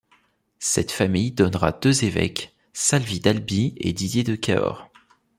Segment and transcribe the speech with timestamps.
[0.57, 4.89] Cette famille donnera deux évêques, Salvi d'Albi et Didier de Cahors.